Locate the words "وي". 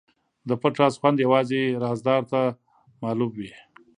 3.37-3.51